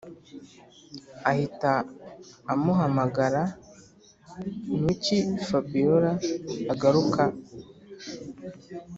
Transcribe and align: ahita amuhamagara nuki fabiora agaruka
ahita 1.31 1.71
amuhamagara 2.53 3.43
nuki 4.81 5.19
fabiora 5.47 6.11
agaruka 6.73 7.23